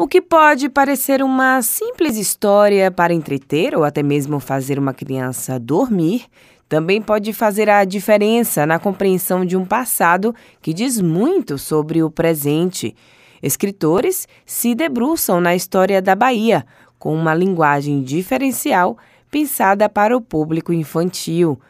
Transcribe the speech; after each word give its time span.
O 0.00 0.08
que 0.08 0.22
pode 0.22 0.70
parecer 0.70 1.22
uma 1.22 1.60
simples 1.60 2.16
história 2.16 2.90
para 2.90 3.12
entreter 3.12 3.76
ou 3.76 3.84
até 3.84 4.02
mesmo 4.02 4.40
fazer 4.40 4.78
uma 4.78 4.94
criança 4.94 5.58
dormir, 5.58 6.24
também 6.66 7.02
pode 7.02 7.34
fazer 7.34 7.68
a 7.68 7.84
diferença 7.84 8.64
na 8.64 8.78
compreensão 8.78 9.44
de 9.44 9.58
um 9.58 9.66
passado 9.66 10.34
que 10.62 10.72
diz 10.72 10.98
muito 10.98 11.58
sobre 11.58 12.02
o 12.02 12.10
presente. 12.10 12.96
Escritores 13.42 14.26
se 14.46 14.74
debruçam 14.74 15.38
na 15.38 15.54
história 15.54 16.00
da 16.00 16.14
Bahia, 16.14 16.64
com 16.98 17.14
uma 17.14 17.34
linguagem 17.34 18.02
diferencial 18.02 18.96
pensada 19.30 19.86
para 19.86 20.16
o 20.16 20.20
público 20.22 20.72
infantil. 20.72 21.60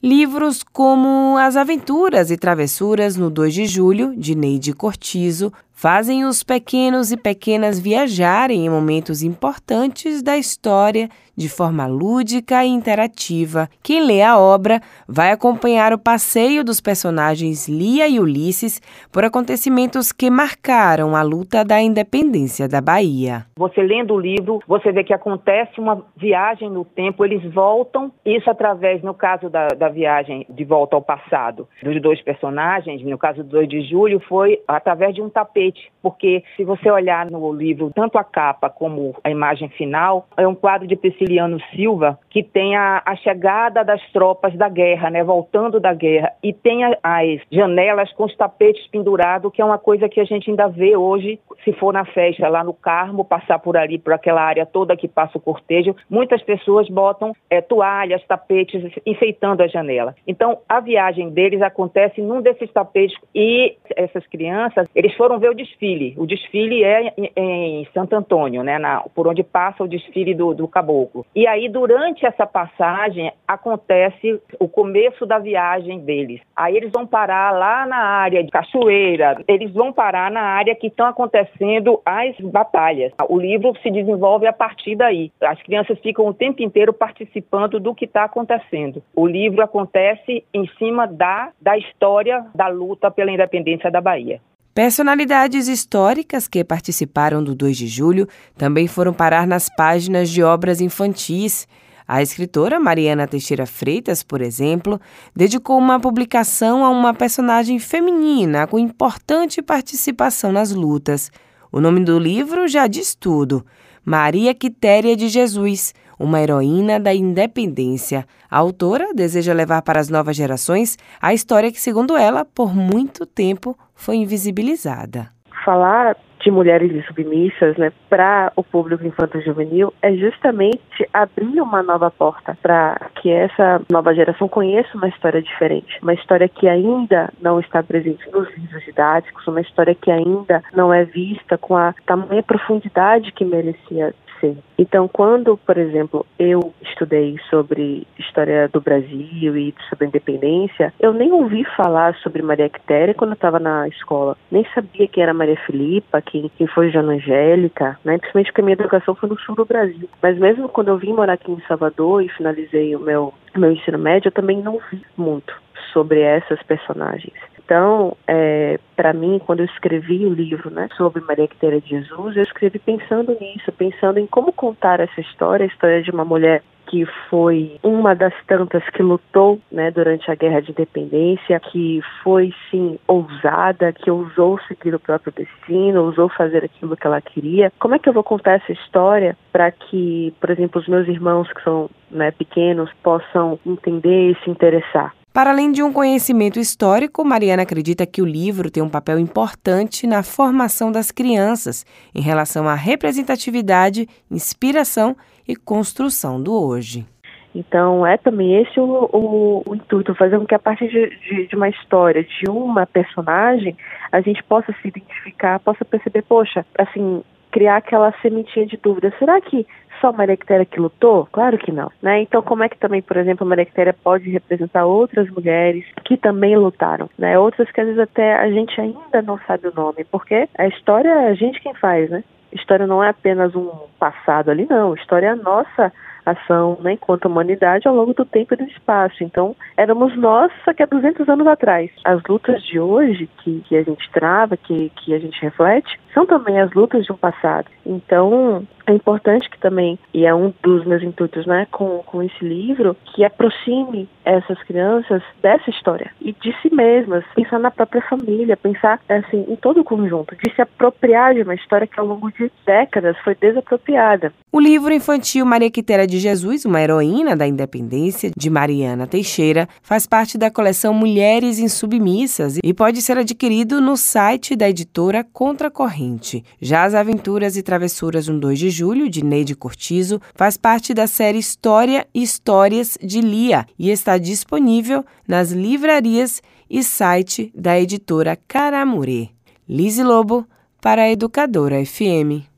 Livros 0.00 0.62
como 0.62 1.36
As 1.36 1.56
Aventuras 1.56 2.30
e 2.30 2.36
Travessuras 2.36 3.16
no 3.16 3.28
2 3.28 3.52
de 3.54 3.66
Julho, 3.66 4.14
de 4.16 4.36
Neide 4.36 4.72
Cortizo, 4.72 5.52
fazem 5.82 6.24
os 6.24 6.44
pequenos 6.44 7.10
e 7.10 7.16
pequenas 7.16 7.80
viajarem 7.80 8.64
em 8.64 8.70
momentos 8.70 9.24
importantes 9.24 10.22
da 10.22 10.38
história 10.38 11.08
de 11.36 11.48
forma 11.48 11.86
lúdica 11.86 12.64
e 12.64 12.68
interativa. 12.68 13.68
Quem 13.82 14.06
lê 14.06 14.22
a 14.22 14.38
obra 14.38 14.80
vai 15.08 15.32
acompanhar 15.32 15.92
o 15.92 15.98
passeio 15.98 16.62
dos 16.62 16.80
personagens 16.80 17.68
Lia 17.68 18.06
e 18.06 18.20
Ulisses 18.20 18.80
por 19.10 19.24
acontecimentos 19.24 20.12
que 20.12 20.30
marcaram 20.30 21.16
a 21.16 21.22
luta 21.22 21.64
da 21.64 21.80
independência 21.80 22.68
da 22.68 22.80
Bahia. 22.80 23.46
Você 23.56 23.82
lendo 23.82 24.14
o 24.14 24.20
livro, 24.20 24.60
você 24.68 24.92
vê 24.92 25.02
que 25.02 25.14
acontece 25.14 25.80
uma 25.80 26.04
viagem 26.16 26.70
no 26.70 26.84
tempo, 26.84 27.24
eles 27.24 27.42
voltam, 27.52 28.12
isso 28.24 28.48
através, 28.50 29.02
no 29.02 29.14
caso 29.14 29.48
da, 29.48 29.68
da 29.68 29.88
viagem 29.88 30.46
de 30.48 30.64
volta 30.64 30.96
ao 30.96 31.02
passado, 31.02 31.66
dos 31.82 32.00
dois 32.00 32.22
personagens, 32.22 33.02
no 33.02 33.18
caso 33.18 33.42
do 33.42 33.50
2 33.50 33.68
de 33.68 33.82
julho, 33.88 34.20
foi 34.28 34.60
através 34.68 35.14
de 35.14 35.22
um 35.22 35.28
tapete 35.28 35.71
porque 36.02 36.42
se 36.56 36.64
você 36.64 36.90
olhar 36.90 37.30
no 37.30 37.52
livro, 37.52 37.92
tanto 37.94 38.18
a 38.18 38.24
capa 38.24 38.68
como 38.68 39.14
a 39.22 39.30
imagem 39.30 39.68
final, 39.70 40.26
é 40.36 40.46
um 40.46 40.54
quadro 40.54 40.86
de 40.86 40.96
Prisciliano 40.96 41.60
Silva 41.74 42.18
que 42.28 42.42
tem 42.42 42.76
a, 42.76 43.02
a 43.04 43.14
chegada 43.16 43.84
das 43.84 44.02
tropas 44.10 44.54
da 44.56 44.68
guerra, 44.68 45.10
né, 45.10 45.22
voltando 45.22 45.78
da 45.78 45.94
guerra, 45.94 46.32
e 46.42 46.52
tem 46.52 46.84
a, 46.84 46.98
as 47.02 47.40
janelas 47.50 48.12
com 48.12 48.24
os 48.24 48.36
tapetes 48.36 48.86
pendurados, 48.88 49.52
que 49.52 49.62
é 49.62 49.64
uma 49.64 49.78
coisa 49.78 50.08
que 50.08 50.20
a 50.20 50.24
gente 50.24 50.50
ainda 50.50 50.66
vê 50.68 50.96
hoje, 50.96 51.38
se 51.64 51.72
for 51.74 51.92
na 51.92 52.04
festa 52.04 52.48
lá 52.48 52.64
no 52.64 52.74
Carmo, 52.74 53.24
passar 53.24 53.58
por 53.58 53.76
ali, 53.76 53.98
por 53.98 54.12
aquela 54.12 54.42
área 54.42 54.66
toda 54.66 54.96
que 54.96 55.06
passa 55.06 55.38
o 55.38 55.40
cortejo, 55.40 55.94
muitas 56.10 56.42
pessoas 56.42 56.88
botam 56.88 57.32
é, 57.48 57.60
toalhas, 57.60 58.24
tapetes, 58.26 58.92
enfeitando 59.06 59.62
a 59.62 59.68
janela. 59.68 60.14
Então, 60.26 60.58
a 60.68 60.80
viagem 60.80 61.30
deles 61.30 61.62
acontece 61.62 62.20
num 62.20 62.40
desses 62.40 62.70
tapetes 62.72 63.16
e 63.34 63.76
essas 63.96 64.26
crianças, 64.26 64.88
eles 64.94 65.14
foram 65.14 65.38
ver 65.38 65.50
o 65.50 65.54
desfile. 65.62 66.14
O 66.16 66.26
desfile 66.26 66.84
é 66.84 67.12
em 67.36 67.86
Santo 67.94 68.14
Antônio, 68.14 68.62
né, 68.62 68.78
na, 68.78 69.00
por 69.14 69.26
onde 69.26 69.42
passa 69.42 69.84
o 69.84 69.88
desfile 69.88 70.34
do, 70.34 70.54
do 70.54 70.68
caboclo. 70.68 71.24
E 71.34 71.46
aí, 71.46 71.68
durante 71.68 72.26
essa 72.26 72.46
passagem, 72.46 73.32
acontece 73.46 74.40
o 74.58 74.68
começo 74.68 75.24
da 75.26 75.38
viagem 75.38 76.00
deles. 76.00 76.40
Aí 76.56 76.76
eles 76.76 76.90
vão 76.92 77.06
parar 77.06 77.52
lá 77.52 77.86
na 77.86 77.96
área 77.96 78.42
de 78.42 78.50
Cachoeira, 78.50 79.42
eles 79.46 79.72
vão 79.72 79.92
parar 79.92 80.30
na 80.30 80.42
área 80.42 80.74
que 80.74 80.88
estão 80.88 81.06
acontecendo 81.06 82.00
as 82.04 82.38
batalhas. 82.40 83.12
O 83.28 83.38
livro 83.38 83.72
se 83.82 83.90
desenvolve 83.90 84.46
a 84.46 84.52
partir 84.52 84.96
daí. 84.96 85.30
As 85.40 85.60
crianças 85.62 85.98
ficam 86.00 86.26
o 86.26 86.34
tempo 86.34 86.62
inteiro 86.62 86.92
participando 86.92 87.78
do 87.78 87.94
que 87.94 88.04
está 88.04 88.24
acontecendo. 88.24 89.02
O 89.14 89.26
livro 89.26 89.62
acontece 89.62 90.44
em 90.52 90.66
cima 90.78 91.06
da, 91.06 91.50
da 91.60 91.76
história 91.76 92.44
da 92.54 92.68
luta 92.68 93.10
pela 93.10 93.30
independência 93.30 93.90
da 93.90 94.00
Bahia. 94.00 94.40
Personalidades 94.74 95.68
históricas 95.68 96.48
que 96.48 96.64
participaram 96.64 97.44
do 97.44 97.54
2 97.54 97.76
de 97.76 97.86
julho 97.86 98.26
também 98.56 98.88
foram 98.88 99.12
parar 99.12 99.46
nas 99.46 99.68
páginas 99.68 100.30
de 100.30 100.42
obras 100.42 100.80
infantis. 100.80 101.68
A 102.08 102.22
escritora 102.22 102.80
Mariana 102.80 103.28
Teixeira 103.28 103.66
Freitas, 103.66 104.22
por 104.22 104.40
exemplo, 104.40 104.98
dedicou 105.36 105.76
uma 105.76 106.00
publicação 106.00 106.86
a 106.86 106.88
uma 106.88 107.12
personagem 107.12 107.78
feminina 107.78 108.66
com 108.66 108.78
importante 108.78 109.60
participação 109.60 110.50
nas 110.50 110.72
lutas. 110.72 111.30
O 111.70 111.78
nome 111.78 112.02
do 112.02 112.18
livro 112.18 112.66
já 112.66 112.86
diz 112.86 113.14
tudo: 113.14 113.66
Maria 114.04 114.52
Quitéria 114.54 115.16
de 115.16 115.28
Jesus, 115.28 115.94
uma 116.18 116.40
heroína 116.40 116.98
da 116.98 117.14
independência. 117.14 118.26
A 118.50 118.58
autora 118.58 119.14
deseja 119.14 119.52
levar 119.52 119.82
para 119.82 120.00
as 120.00 120.08
novas 120.08 120.36
gerações 120.36 120.98
a 121.20 121.32
história 121.32 121.70
que, 121.70 121.80
segundo 121.80 122.16
ela, 122.16 122.44
por 122.44 122.74
muito 122.74 123.24
tempo 123.24 123.76
foi 123.94 124.16
invisibilizada. 124.16 125.30
Falar 125.64 126.16
de 126.42 126.50
mulheres 126.50 127.04
submissas, 127.06 127.76
né, 127.76 127.92
para 128.08 128.52
o 128.56 128.62
público 128.62 129.06
infanto-juvenil 129.06 129.92
é 130.02 130.12
justamente 130.14 131.08
abrir 131.12 131.60
uma 131.60 131.82
nova 131.82 132.10
porta 132.10 132.56
para 132.60 133.10
que 133.14 133.30
essa 133.30 133.80
nova 133.90 134.14
geração 134.14 134.48
conheça 134.48 134.96
uma 134.96 135.08
história 135.08 135.40
diferente, 135.40 135.98
uma 136.02 136.14
história 136.14 136.48
que 136.48 136.68
ainda 136.68 137.32
não 137.40 137.60
está 137.60 137.82
presente 137.82 138.28
nos 138.30 138.48
livros 138.56 138.84
didáticos, 138.84 139.46
uma 139.46 139.60
história 139.60 139.94
que 139.94 140.10
ainda 140.10 140.62
não 140.74 140.92
é 140.92 141.04
vista 141.04 141.56
com 141.56 141.76
a 141.76 141.94
tamanha 142.06 142.42
profundidade 142.42 143.32
que 143.32 143.44
merecia 143.44 144.14
acontecer. 144.42 144.56
Então, 144.76 145.08
quando, 145.08 145.56
por 145.56 145.78
exemplo, 145.78 146.26
eu 146.38 146.74
estudei 146.82 147.38
sobre 147.48 148.06
história 148.18 148.68
do 148.68 148.80
Brasil 148.80 149.56
e 149.56 149.74
sobre 149.88 150.06
a 150.06 150.08
independência, 150.08 150.92
eu 150.98 151.12
nem 151.12 151.32
ouvi 151.32 151.64
falar 151.76 152.14
sobre 152.16 152.42
Maria 152.42 152.68
Quitéria 152.68 153.14
quando 153.14 153.30
eu 153.30 153.34
estava 153.34 153.58
na 153.58 153.86
escola. 153.88 154.36
Nem 154.50 154.66
sabia 154.74 155.06
quem 155.06 155.22
era 155.22 155.32
Maria 155.32 155.56
Filipa, 155.64 156.20
quem, 156.20 156.50
quem 156.56 156.66
foi 156.66 156.90
Joana 156.90 157.12
Angélica, 157.12 157.98
né? 158.04 158.18
principalmente 158.18 158.46
porque 158.46 158.60
a 158.60 158.64
minha 158.64 158.74
educação 158.74 159.14
foi 159.14 159.28
no 159.28 159.38
sul 159.40 159.54
do 159.54 159.64
Brasil. 159.64 160.08
Mas 160.20 160.38
mesmo 160.38 160.68
quando 160.68 160.88
eu 160.88 160.98
vim 160.98 161.12
morar 161.12 161.34
aqui 161.34 161.50
em 161.50 161.62
Salvador 161.68 162.22
e 162.22 162.28
finalizei 162.28 162.94
o 162.96 163.00
meu, 163.00 163.32
meu 163.54 163.72
ensino 163.72 163.98
médio, 163.98 164.28
eu 164.28 164.32
também 164.32 164.60
não 164.60 164.80
vi 164.90 165.02
muito 165.16 165.62
sobre 165.92 166.20
essas 166.20 166.62
personagens. 166.62 167.34
Então, 167.64 168.16
é, 168.26 168.78
para 168.96 169.12
mim, 169.12 169.40
quando 169.44 169.60
eu 169.60 169.66
escrevi 169.66 170.26
o 170.26 170.32
livro 170.32 170.70
né, 170.70 170.88
sobre 170.96 171.22
Maria 171.22 171.48
Quitéria 171.48 171.80
de 171.80 171.88
Jesus, 171.88 172.36
eu 172.36 172.42
escrevi 172.42 172.78
pensando 172.78 173.36
nisso, 173.40 173.72
pensando 173.72 174.18
em 174.18 174.26
como 174.26 174.52
contar 174.52 175.00
essa 175.00 175.20
história, 175.20 175.64
a 175.64 175.68
história 175.68 176.02
de 176.02 176.10
uma 176.10 176.24
mulher 176.24 176.62
que 176.92 177.06
foi 177.30 177.78
uma 177.82 178.14
das 178.14 178.34
tantas 178.46 178.86
que 178.90 179.02
lutou 179.02 179.58
né, 179.70 179.90
durante 179.90 180.30
a 180.30 180.34
Guerra 180.34 180.60
de 180.60 180.72
Independência, 180.72 181.58
que 181.58 182.02
foi 182.22 182.52
sim 182.70 182.98
ousada, 183.08 183.94
que 183.94 184.10
ousou 184.10 184.60
seguir 184.68 184.94
o 184.94 185.00
próprio 185.00 185.32
destino, 185.32 186.04
ousou 186.04 186.28
fazer 186.28 186.62
aquilo 186.62 186.94
que 186.94 187.06
ela 187.06 187.22
queria. 187.22 187.72
Como 187.78 187.94
é 187.94 187.98
que 187.98 188.08
eu 188.08 188.12
vou 188.12 188.22
contar 188.22 188.56
essa 188.56 188.72
história 188.72 189.34
para 189.50 189.70
que, 189.70 190.34
por 190.38 190.50
exemplo, 190.50 190.78
os 190.78 190.86
meus 190.86 191.08
irmãos 191.08 191.50
que 191.50 191.62
são 191.62 191.88
né, 192.10 192.30
pequenos 192.30 192.90
possam 193.02 193.58
entender 193.64 194.32
e 194.32 194.44
se 194.44 194.50
interessar? 194.50 195.14
Para 195.32 195.50
além 195.50 195.72
de 195.72 195.82
um 195.82 195.90
conhecimento 195.90 196.58
histórico, 196.58 197.24
Mariana 197.24 197.62
acredita 197.62 198.04
que 198.04 198.20
o 198.20 198.26
livro 198.26 198.70
tem 198.70 198.82
um 198.82 198.88
papel 198.88 199.18
importante 199.18 200.06
na 200.06 200.22
formação 200.22 200.92
das 200.92 201.10
crianças 201.10 201.86
em 202.14 202.20
relação 202.20 202.68
à 202.68 202.74
representatividade, 202.74 204.06
inspiração 204.30 205.16
e 205.48 205.56
construção 205.56 206.42
do 206.42 206.52
hoje. 206.52 207.06
Então, 207.54 208.06
é 208.06 208.18
também 208.18 208.60
esse 208.62 208.78
o, 208.78 209.08
o, 209.12 209.62
o 209.66 209.74
intuito, 209.74 210.14
fazer 210.14 210.38
com 210.38 210.46
que 210.46 210.54
a 210.54 210.58
partir 210.58 210.88
de, 210.88 211.08
de, 211.20 211.46
de, 211.46 211.56
uma 211.56 211.68
história, 211.68 212.22
de 212.22 212.50
uma 212.50 212.86
personagem, 212.86 213.74
a 214.10 214.20
gente 214.20 214.42
possa 214.42 214.74
se 214.80 214.88
identificar, 214.88 215.60
possa 215.60 215.84
perceber, 215.84 216.22
poxa, 216.22 216.64
assim, 216.78 217.22
criar 217.52 217.76
aquela 217.76 218.12
sementinha 218.20 218.66
de 218.66 218.76
dúvida. 218.76 219.14
Será 219.18 219.40
que 219.40 219.66
só 220.00 220.10
Maria 220.12 220.36
Quitéria 220.36 220.66
que 220.66 220.80
lutou? 220.80 221.28
Claro 221.30 221.56
que 221.58 221.70
não, 221.70 221.92
né? 222.02 222.22
Então 222.22 222.42
como 222.42 222.64
é 222.64 222.68
que 222.68 222.78
também, 222.78 223.00
por 223.00 223.16
exemplo, 223.16 223.46
Maria 223.46 223.64
Quitéria 223.64 223.92
pode 223.92 224.28
representar 224.30 224.84
outras 224.84 225.30
mulheres 225.30 225.84
que 226.04 226.16
também 226.16 226.56
lutaram, 226.56 227.08
né? 227.16 227.38
Outras 227.38 227.70
que 227.70 227.80
às 227.80 227.86
vezes 227.86 228.00
até 228.00 228.34
a 228.34 228.50
gente 228.50 228.80
ainda 228.80 229.22
não 229.22 229.38
sabe 229.46 229.68
o 229.68 229.74
nome, 229.74 230.04
porque 230.10 230.48
a 230.58 230.66
história 230.66 231.08
é 231.08 231.28
a 231.28 231.34
gente 231.34 231.60
quem 231.60 231.74
faz, 231.74 232.10
né? 232.10 232.24
História 232.52 232.86
não 232.86 233.02
é 233.02 233.10
apenas 233.10 233.54
um 233.54 233.70
passado 233.98 234.50
ali, 234.50 234.66
não. 234.68 234.94
História 234.94 235.28
é 235.28 235.30
a 235.30 235.36
nossa 235.36 235.92
ação 236.24 236.78
né, 236.80 236.92
enquanto 236.92 237.26
humanidade 237.26 237.86
ao 237.86 237.94
longo 237.94 238.14
do 238.14 238.24
tempo 238.24 238.54
e 238.54 238.56
do 238.56 238.64
espaço. 238.64 239.22
Então, 239.22 239.56
éramos 239.76 240.16
nós, 240.16 240.52
só 240.64 240.72
que 240.72 240.82
há 240.82 240.86
200 240.86 241.28
anos 241.28 241.46
atrás. 241.46 241.90
As 242.04 242.22
lutas 242.28 242.62
de 242.62 242.78
hoje 242.78 243.28
que, 243.38 243.60
que 243.68 243.76
a 243.76 243.82
gente 243.82 244.10
trava, 244.12 244.56
que, 244.56 244.90
que 244.96 245.14
a 245.14 245.18
gente 245.18 245.40
reflete, 245.42 245.98
são 246.14 246.26
também 246.26 246.60
as 246.60 246.72
lutas 246.72 247.04
de 247.04 247.12
um 247.12 247.16
passado. 247.16 247.66
Então, 247.84 248.66
é 248.86 248.92
importante 248.92 249.48
que 249.48 249.58
também, 249.58 249.98
e 250.12 250.26
é 250.26 250.34
um 250.34 250.52
dos 250.62 250.84
meus 250.84 251.02
intuitos 251.02 251.46
né, 251.46 251.66
com, 251.70 252.02
com 252.04 252.22
esse 252.22 252.44
livro, 252.44 252.96
que 253.04 253.24
aproxime 253.24 254.08
essas 254.24 254.60
crianças 254.64 255.22
dessa 255.40 255.70
história 255.70 256.10
e 256.20 256.32
de 256.32 256.52
si 256.60 256.72
mesmas, 256.74 257.24
pensar 257.34 257.58
na 257.58 257.70
própria 257.70 258.02
família, 258.02 258.56
pensar 258.56 259.00
assim 259.08 259.44
em 259.48 259.56
todo 259.56 259.80
o 259.80 259.84
conjunto, 259.84 260.36
de 260.36 260.54
se 260.54 260.62
apropriar 260.62 261.34
de 261.34 261.42
uma 261.42 261.54
história 261.54 261.86
que 261.86 261.98
ao 261.98 262.06
longo 262.06 262.30
de 262.32 262.50
décadas 262.64 263.16
foi 263.18 263.34
desapropriada. 263.34 264.32
O 264.54 264.60
livro 264.60 264.92
infantil 264.92 265.46
Maria 265.46 265.70
Quitéria 265.70 266.06
de 266.06 266.18
Jesus, 266.18 266.66
uma 266.66 266.78
heroína 266.78 267.34
da 267.34 267.46
independência, 267.46 268.30
de 268.36 268.50
Mariana 268.50 269.06
Teixeira, 269.06 269.66
faz 269.80 270.06
parte 270.06 270.36
da 270.36 270.50
coleção 270.50 270.92
Mulheres 270.92 271.58
Insubmissas 271.58 272.58
e 272.62 272.74
pode 272.74 273.00
ser 273.00 273.16
adquirido 273.16 273.80
no 273.80 273.96
site 273.96 274.54
da 274.54 274.68
editora 274.68 275.24
Contra 275.24 275.70
Corrente. 275.70 276.44
Já 276.60 276.84
as 276.84 276.94
aventuras 276.94 277.56
e 277.56 277.62
Travessuras 277.62 278.28
um 278.28 278.38
2 278.38 278.58
de 278.58 278.68
Julho, 278.68 279.08
de 279.08 279.24
Neide 279.24 279.54
Cortizo, 279.54 280.20
faz 280.34 280.58
parte 280.58 280.92
da 280.92 281.06
série 281.06 281.38
História 281.38 282.06
e 282.12 282.22
Histórias 282.22 282.98
de 283.02 283.22
Lia 283.22 283.64
e 283.78 283.88
está 283.88 284.18
disponível 284.18 285.02
nas 285.26 285.50
livrarias 285.50 286.42
e 286.68 286.82
site 286.82 287.50
da 287.54 287.80
editora 287.80 288.38
Caramurê. 288.46 289.30
Lise 289.66 290.02
Lobo, 290.02 290.46
para 290.78 291.04
a 291.04 291.10
Educadora 291.10 291.82
FM. 291.86 292.51